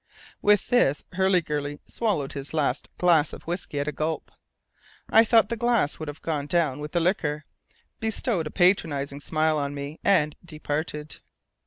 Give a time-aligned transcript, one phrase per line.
[0.41, 4.31] With this, Hurliguerly swallowed his last glass of whisky at a gulp
[5.07, 7.45] I thought the glass would have gone down with the liquor
[7.99, 11.17] bestowed a patronizing smile on me, and departed.